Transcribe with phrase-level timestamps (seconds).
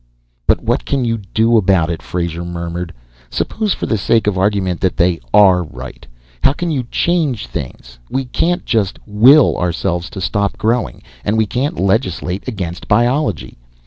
[0.47, 2.91] "But what can you do about it?" Frazer murmured.
[3.29, 6.07] "Suppose for the sake of argument that they are right.
[6.43, 7.99] How can you change things?
[8.09, 13.59] We can't just will ourselves to stop growing, and we can't legislate against biology.